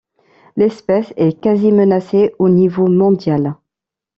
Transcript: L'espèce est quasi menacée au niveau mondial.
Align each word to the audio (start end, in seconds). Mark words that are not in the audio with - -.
L'espèce 0.57 1.13
est 1.15 1.39
quasi 1.39 1.71
menacée 1.71 2.33
au 2.39 2.49
niveau 2.49 2.87
mondial. 2.87 3.55